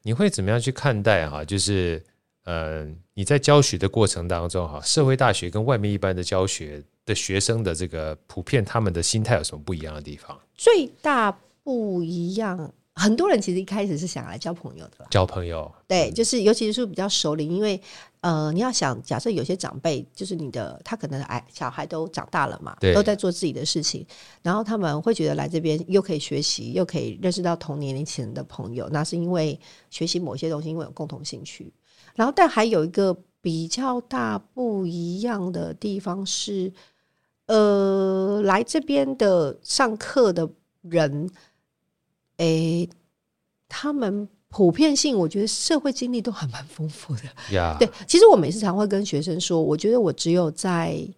[0.03, 1.43] 你会怎么样去看待哈？
[1.43, 2.05] 就是嗯、
[2.47, 10.41] 呃，你在教学的过程当中哈，社会大学跟外面一般的教学的学生的这个普遍他们的心态有什么不一样的地方？
[10.57, 11.39] 最大。
[11.67, 15.05] 不一样，很多人其实一开始是想来交朋友的。
[15.11, 17.83] 交朋友，对，就是尤其是比较熟龄，因为
[18.21, 24.07] 呃，你要想，假设有些长辈，就是你的，他可能哎，小孩都长大了嘛，对都在做自己的事情，
[24.45, 29.59] 然后他们会觉得来这边又可以学习，又可以认识到同年龄层的朋友，那是因为
[29.91, 31.73] 学习某些东西，因为有共同兴趣。
[32.17, 36.73] 然后，但还有一个比较大不一样的地方是，
[37.47, 40.49] 呃，来这边的上课的
[40.83, 41.31] 人。
[42.39, 42.91] 诶、欸，
[43.69, 47.23] 他们普遍性，我觉得社会经历都还蛮丰富的。
[47.79, 51.09] 对，其实我每次常会跟学生说，我觉得我只有在。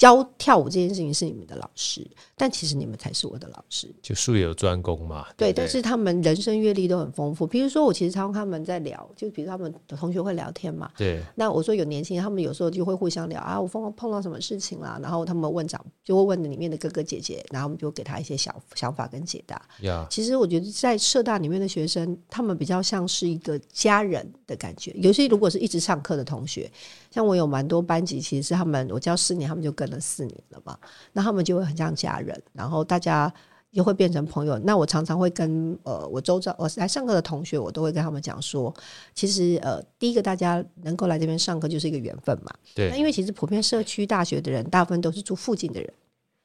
[0.00, 3.86] 教跳舞这件事情是你们的老师，但其实你们才是我的老师。
[4.00, 5.26] 就术业有专攻嘛。
[5.36, 7.46] 对，对对，但是他们人生阅历都很丰富。
[7.46, 10.90] 比如说，我其实常常他们在聊，就比如他们的同学会聊天嘛。
[10.96, 11.22] 对。
[11.34, 19.60] 那我说有年轻人，他们有时候就会互相聊啊，我碰碰到什么事情啦，然后他们问长，就会问里面的哥哥姐姐，然后我们就给他一些小想法跟解答。
[20.08, 24.92] 其实我觉得在社大里面的学生，他们比较像是一个家人的感觉。
[24.96, 26.72] 尤其如果是一直上课的同学，
[27.10, 30.78] 像我有蛮多班级，其实是他们我教四年，他们就跟了四年了嘛。
[31.12, 33.32] 那他们就会很像家人，然后大家
[33.72, 34.58] 又会变成朋友。
[34.60, 38.74] 那我常常会跟呃我周遭我来上课的同学，我都会跟他们讲说，
[39.14, 42.52] 其实呃第一个大家能够来这边上课就是一个缘分嘛。
[42.74, 42.90] 对。
[42.90, 45.92] 那因为其实普遍社区大学的人，大部分都是住附近的人，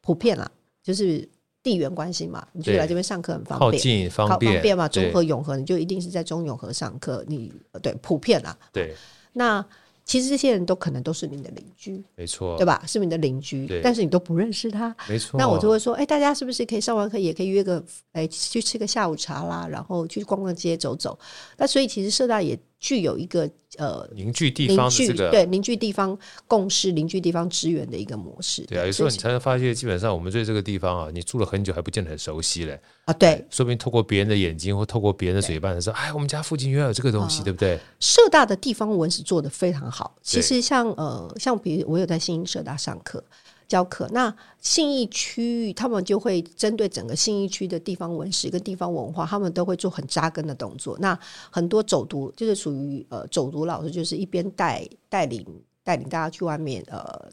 [0.02, 0.50] 普遍啦，
[0.84, 1.28] 就是
[1.64, 2.46] 地缘关系嘛。
[2.54, 4.88] 你就来这边上课很方便，靠近方便，方便嘛。
[4.88, 7.24] 中和永和，你就一定是在中永和上课。
[7.28, 8.58] 你对普遍啦。
[8.72, 8.96] 对。
[9.34, 9.66] 那。
[10.06, 12.84] 其实这些人都可能都是你的邻居，没错，对吧？
[12.86, 15.36] 是你的邻居，但是你都不认识他，没错。
[15.40, 21.18] 那我就会说，哎，大家是不是可以上完课也可以约个，哎，去吃个下午茶啦，然后去逛逛街走走。
[21.58, 23.50] 那所以其实社大也具有一个。
[23.78, 26.18] 呃，凝聚地方的这个对凝聚地方
[26.48, 28.64] 共识、凝聚地方支援的一个模式。
[28.68, 32.80] 对啊，有时候你才能发现，基本上我们对这个地方啊，你住了很久还不见得很熟悉嘞。
[33.04, 37.78] 啊，对，说不定透过别人的眼睛或透过别人的嘴巴的时候，哎，我们家附近原来有这个东西，对不对？
[38.00, 40.16] 社大的地方文史做得非常好。
[40.22, 43.22] 其实像呃，像比如我有在新营社大上课。
[43.68, 50.98] 教课，那信义区域他们就会针对整个信义区的地方文史跟地方文化，他们都会做很扎根的动作。
[51.00, 51.18] 那
[51.50, 55.46] 很多走读就是属于呃走读老师，就是一边带带领
[55.84, 57.30] 带领大家去外面呃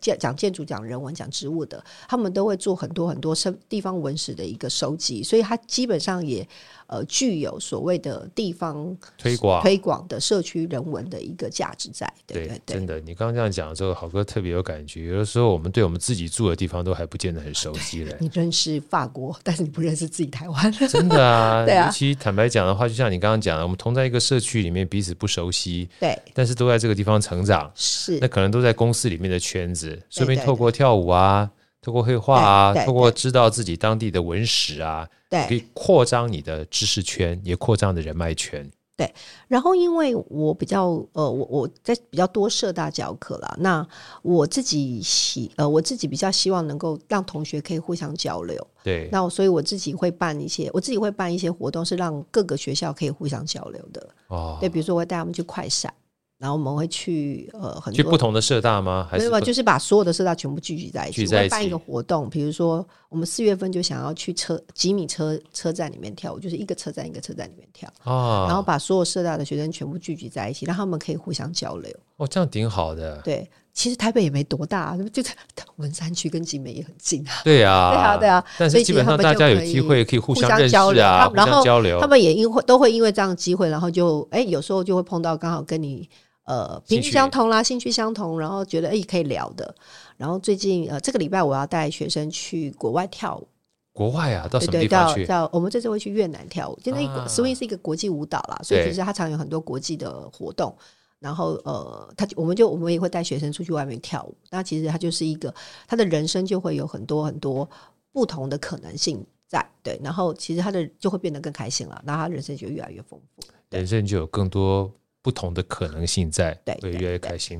[0.00, 6.46] 建讲建筑、讲人文、讲植物的，他们都会做很多很多生地方文史的一个收集，所以他基本上也。
[6.86, 15.06] 呃，具有所谓的地方推广推广的社区人文的一个价值在，对对对，真的，你刚刚这样讲之后，好哥特别有感觉。
[15.06, 18.14] 有的时候，我们对我们自己住的地方都还不见得很熟悉嘞。
[18.20, 21.64] 你认识法国，但是你不认识自己台湾，真的啊。
[21.66, 21.86] 对啊。
[21.86, 28.18] 尤其坦白讲的话，就像你刚刚讲的，我们同在一个社区里面，彼此不熟悉，对，但是都在这个地方成长，是。
[28.20, 31.50] 那可能都在公司里面的圈子，顺便透过跳舞啊。
[31.84, 38.66] 透过绘画啊，透过知道自己当地的文史啊，对，可以扩张你的知识圈，也扩张你的人脉圈。
[38.96, 39.12] 对，
[39.48, 43.86] 然后因为我比较呃，我我在比较多社大教课啦，那
[44.22, 48.66] 我自己希呃，我自己比较希望能够让同学可以互相交流。
[48.82, 54.08] 对，那所以我自己会办一些，我自己会办一些活动，是让各个学校可以互相交流的。
[54.28, 55.92] 哦，对，比如说我会带他们去快闪。
[56.36, 59.06] 然后我们会去呃很多去不同的社大吗？
[59.10, 62.28] 还是没有，就是把所有的社大全部聚集在一起，聚在一起办一个活动。
[62.28, 71.90] 比如说，我们四月份就想要去车几米车车站里面跳舞，就是一个车站一个车站里面跳啊，然后把所有社大的学生全部聚集在一起，让他们可以互相交流。
[72.16, 73.22] 哦，这样挺好的。
[73.22, 75.30] 对，其实台北也没多大，就在
[75.76, 77.42] 文山区跟景美也很近啊。
[77.44, 78.44] 对啊，对啊，对啊。
[78.56, 82.00] 但是基本上大家有机会可以互相认识啊，然后交流。
[82.00, 86.08] 他们也因为都会因为这样的机会，然后就哎有时候就会碰到刚好跟你。
[86.46, 89.74] 呃，频率相同啦，兴趣相同，然后觉得哎可以聊的。
[90.18, 93.48] 然后最近呃，这个礼拜我要带学生去国外跳舞，
[93.94, 95.24] 国外啊，到什么地方去？
[95.24, 96.78] 到我们这次会去越南跳舞。
[96.84, 100.76] 因为 swing 是一个国际舞蹈啦，所以其实它常有很多国际的活动。
[101.24, 104.36] 然后呃，他我们就我们也会带学生出去外面跳舞。
[104.50, 105.52] 那其实他就是一个
[105.88, 107.66] 他的人生就会有很多很多
[108.12, 109.66] 不同的可能性在。
[109.82, 117.58] 对，然后其实他的就会变得更开心了，然后他人生就越来越丰富，人生就有更多不同的可能性在，对，会越来越开心。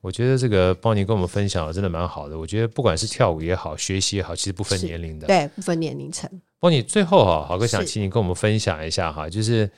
[0.00, 2.38] 我觉得这个邦尼跟我们分享的真的蛮好的。
[2.38, 6.30] 我觉得不管是跳舞也好，学习也好，其实不分年龄的，对，不分年龄层。
[6.60, 9.68] 邦尼最后哈，豪哥想请你跟我们分享一下哈，就是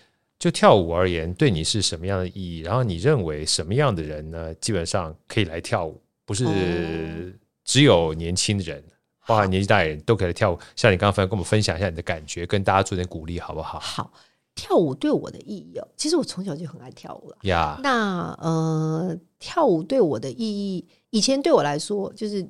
[0.40, 2.60] 就跳舞而言，对你是什么样的意义？
[2.62, 6.00] 然后你认为什么样的人呢，基本上可以来跳舞？
[6.24, 8.82] 不是只有年轻人，哦、
[9.26, 10.58] 包含年纪大的人都可以来跳舞。
[10.74, 13.78] 像你刚刚分跟我们分享一下你的感觉，跟大家做点鼓励，好不好？
[13.78, 14.12] 好。
[14.54, 17.36] 跳舞对我的意义哦，其实我从小就很爱跳舞了。
[17.42, 22.44] 呀那呃，跳舞对我的意义，以前对我来说就是。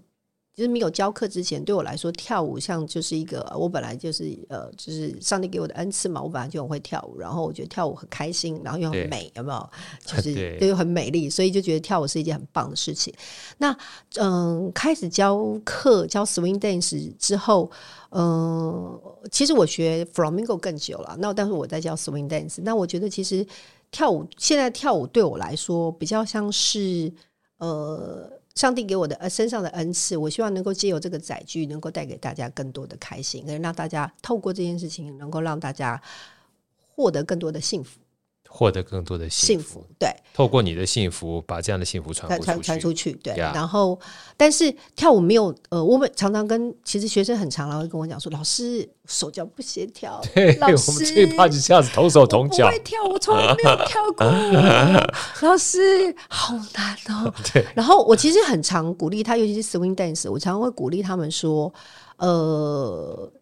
[0.61, 6.20] 就是没有教课之前，对我来说，跳舞像就是一个我本来就是呃，就是上帝给我的恩赐嘛。
[6.23, 9.70] 我本来就很会跳舞，然后我觉得跳舞很开心，然后又很美，有没有？
[10.05, 13.11] 就 是又很美丽，所以就觉得跳舞是一件很棒的事情。
[13.57, 13.73] 那
[14.16, 17.70] 嗯、呃，开始教课教 swing dance 之后，
[18.11, 21.16] 嗯、呃，其实我学 flamingo 更久了。
[21.18, 23.46] 那但是我在教 swing dance，那我觉得其实
[23.90, 27.11] 跳舞现在跳舞对我来说比较像是
[27.57, 28.38] 呃。
[28.55, 36.01] 上帝给我的呃身上的恩赐，我希望能够借由这个载具，能够带给大家更多的开心，可以让大家透过这件事情，能够让大家
[36.95, 38.01] 获得更多的幸福。
[38.53, 43.33] 获得更多的幸福，幸福对，透过你的幸福，把这样的幸福传传传出去，对。
[43.37, 43.99] 然后，
[44.37, 54.27] 但是跳舞没有，呃，我们常常跟其实学生很常来会跟我讲说，老师手脚不协调， 对，老师我们最怕就是这样子同手同脚，不会跳我，从来没有跳过，
[55.49, 57.33] 老师好难哦。
[57.55, 57.65] 对。
[57.75, 61.73] 然后我其实很常鼓励他，尤其是 swing dance，我常常会鼓励他们说，
[62.17, 63.33] 呃。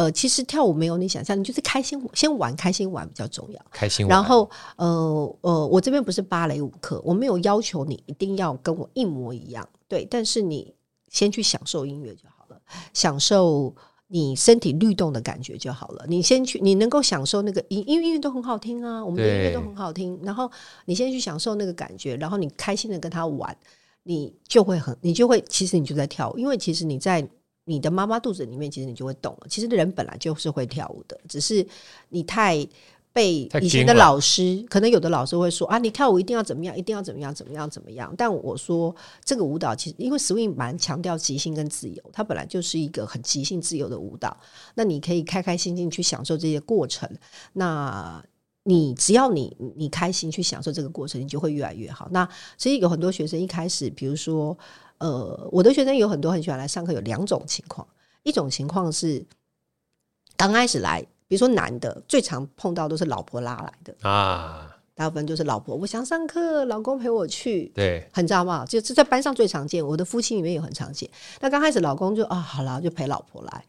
[0.00, 3.60] 呃，其实跳舞没有你想象，你就是开心，先玩，开心玩比较重要。
[3.70, 4.16] 开心玩。
[4.16, 10.06] 然后，呃呃，我这边不是芭蕾舞课，我没有要求你一定要跟我一模一样，对。
[10.10, 10.74] 但是你
[11.10, 12.58] 先去享受音乐就好了，
[12.94, 13.74] 享受
[14.08, 16.06] 你身体律动的感觉就好了。
[16.08, 20.18] 你先去，你能够享受那个音，因为音乐都很好听啊，我们的音乐都很好听。
[20.22, 20.50] 然后
[20.86, 23.54] 你先去享受那个感觉，然后你开心的跟他玩，
[24.04, 27.28] 你就会很，你就会，其实你就在跳舞，因为其实你在。
[27.70, 29.46] 你的妈妈肚子里面，其实你就会懂了。
[29.48, 31.64] 其实人本来就是会跳舞的，只是
[32.08, 32.66] 你太
[33.12, 38.12] 被以前的老师，可能有的老师会说啊，你跳舞一定要怎么样，一定要怎么样，怎么样，怎么样。
[38.18, 38.92] 但我说
[39.24, 44.36] 这个舞蹈其实因为 swing 蛮强调即兴跟自由，它本来就是一个很即兴自由的舞蹈。
[44.74, 47.08] 那你可以开开心心去享受这些过程。
[47.52, 48.20] 那
[48.64, 52.08] 你只要你你开心去享受这个过程，你就会越来越好。
[52.10, 52.28] 那
[52.58, 54.58] 所以有很多学生一开始，比如说。
[55.00, 57.86] 呃，我的学生有很多很喜欢来上课，有两种情况。
[58.22, 59.24] 一种情况是
[60.36, 68.62] 刚开始来，比如说男的，最常碰到都是老婆拉来的啊，大部分就是老婆，我想上课，老公陪我去，对，很知道吗？
[68.66, 71.08] 就是在班上最常见，我的夫妻里面也很常见。
[71.40, 73.64] 那刚开始老公就啊，好了，就陪老婆来，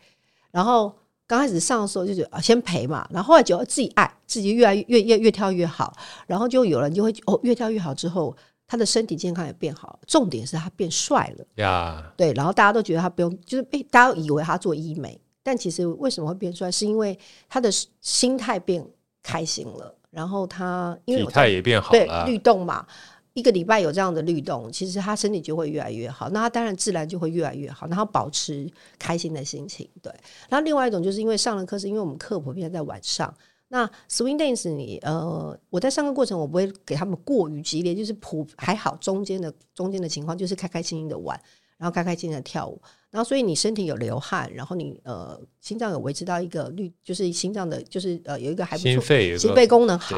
[0.52, 0.94] 然后
[1.26, 5.96] 刚开始上的时候就觉得啊，先陪嘛，然后后来觉得自己爱自己越来越越越越跳越好，
[6.28, 8.36] 然后就有人就会哦，越跳越好之后。
[8.72, 12.10] 他的身体健康也变好，重点是他变帅了呀。
[12.16, 18.82] 对，然后大家都觉得他不用，就是被大家以为他做医美，但其实为什么会变帅，是因为他的心态变
[19.22, 22.88] 开心了，然后他因为体态也变好了，对，律动嘛，
[23.34, 29.86] 一个礼拜有这样的律动，其实他身体就会越来越好，那他当然自然就会越来越好，然后保持开心的心情。
[30.02, 30.10] 对，
[30.48, 33.36] 然后另外一种就是因为上了课，是因为我们课普遍在晚上。
[33.74, 41.40] 那 swing dance 你呃，我在上课过程我不会给他们过于激烈，就是普还好中间的中间的情况，就是开开心心的玩，
[41.78, 50.18] 然后开开心心的跳舞，然后所以你身体有流汗，然后你呃心脏有维持到一个率，就是心脏的，就是呃有一个还不错，心肺心肺功能好，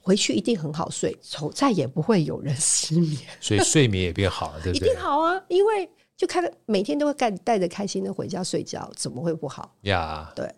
[0.00, 4.88] 回去一定很好睡，从再也不会有人 失眠，所以睡眠也变好了，对不对？
[4.88, 10.34] 一定好啊，因为就开每天都会带带着开心的回家睡觉，怎么会不好呀？Yeah.
[10.34, 10.52] 对。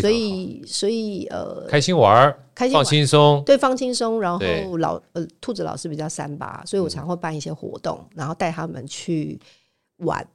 [0.00, 4.20] 所以，所以呃，开心玩，开心放轻松，对，放轻松。
[4.20, 4.40] 然后
[4.78, 9.38] 老呃，兔子老师比较三八，所以我常会办一些活动，然后带他们去
[9.98, 10.26] 玩，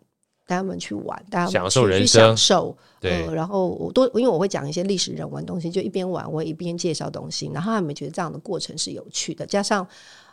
[0.46, 2.78] 带他们去玩，带他们享受人生，享受。
[3.00, 9.46] 对，然后我都因为我会讲一些历史人文东西，就一边玩我一边介绍东西，然后他们觉得这样的过程是有趣的。
[9.46, 9.88] 加上，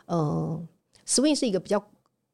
[0.07, 0.67] 嗯
[1.07, 1.83] ，swing 是一个比较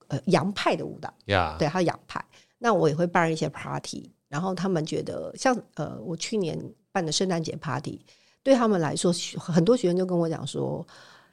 [0.08, 2.24] 呃洋派的舞蹈，呀，对，他洋派。
[2.58, 6.60] 那我也会办一些 party，然后他们觉得像呃，我去年。
[6.92, 8.04] 办的圣诞节 party，
[8.44, 10.86] 对他们来说，很多学生就跟我讲说：“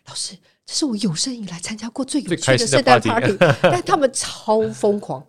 [0.06, 3.36] 老师，这是我有生以来参加过最有趣的圣诞 party。
[3.62, 5.24] ”但他们超疯狂，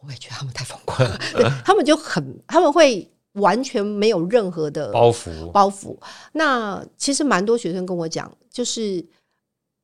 [0.00, 1.18] 我也觉得他们太疯狂了。
[1.32, 5.50] 对，他们就很，他们会完全没有任何的包袱。
[5.52, 5.96] 包袱。
[6.32, 9.04] 那其实蛮多学生跟我讲，就是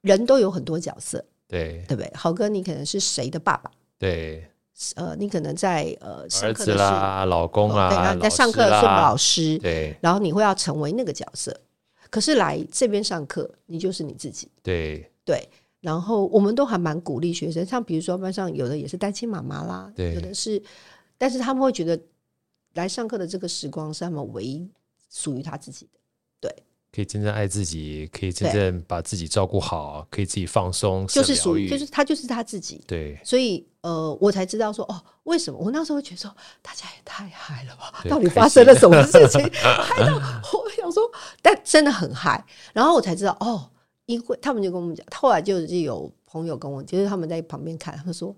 [0.02, 2.12] 人都有很多角色，对对不对？
[2.14, 3.70] 豪哥，你可能是谁的爸爸？
[3.98, 4.50] 对，
[4.94, 11.58] 呃，你可能在呃儿子啦、老公啊，对，你在上课是老师，对，然后你会要成为那个角色。
[12.10, 14.48] 可是来这边上课，你就是你自己。
[14.62, 15.48] 对对，
[15.80, 20.62] 然后我们都还蛮鼓励学生，像比如说班上有的也是单亲妈妈啦，对，有的是，
[21.18, 21.98] 但是他们会觉得
[22.74, 24.68] 来上课的这个时光是他们唯一
[25.10, 25.95] 属于他自己的，对，
[26.96, 35.58] 可以真正爱自己，可以真正把自己照顾好，可以自己放松，就是属于，就是他就是他自己，对，所以呃，我才知道说哦，为什么？
[35.58, 41.02] 我那时候觉得说大家也太嗨了吧，到底发生了什么 事情，嗨到我想说，
[41.42, 42.42] 但真的很嗨，
[42.72, 43.70] 然后我才知道哦。
[44.06, 48.32] 因为他们就跟我们讲，后来就是有朋友跟我，就是他们在旁边看，他们说，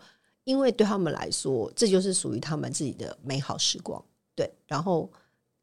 [0.44, 4.02] 因为对他们来说，这就是属于他们自己的美好时光，
[4.34, 4.50] 对。
[4.66, 5.12] 然后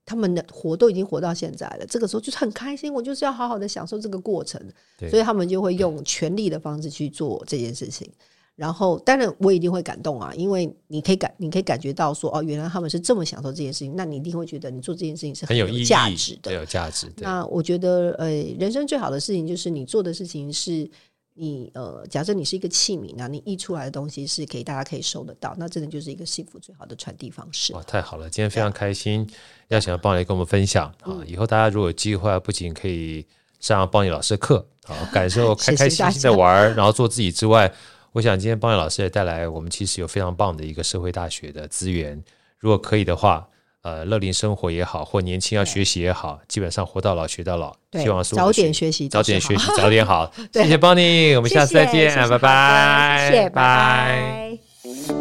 [0.05, 4.61] 他们的活都已经活到现在了，这个时候就是很开心，我就是要好好的享受这个过程，
[5.09, 8.09] 所以他们就会用全力的方式去做这件事情。
[8.55, 17.11] 然后，当然我一定会感动啊，因为你可以感，你可以感觉到说，哦，原来他们是这么享受这件事情，那你一定会觉得你做这件事情是很有价值的，很有价值。
[17.17, 20.89] 那我觉得，呃，人生最好的事情就是你做的事情是
[21.37, 27.73] 你，呃，假设你是一个器皿，那你溢出来的东西是可以大家可以收得到，那真的就是一个幸福最好的传递方式。
[27.73, 29.29] 哇，太好了，今天非常开心，
[29.67, 33.25] 邀请到邦妮跟我们分享啊，以后大家如果有机会，不仅可以
[33.59, 37.71] 上邦尼老师的课，啊，感受 开开心心的玩，然后做自己之外。
[38.13, 42.23] 我想今天邦尼老师也带来我们其实有非常棒的一个社会大学的资源，
[42.59, 43.45] 如果可以的话，
[43.85, 50.33] 呃，乐龄生活也好，或年轻要学习也好，基本上活到老学到老，希望早点学习，早点学习，早点好。
[50.51, 54.57] 谢谢 Bonnie，，我们下次再见，拜拜，谢谢，拜拜。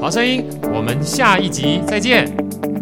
[0.00, 2.73] 好声音，我们下一集再见。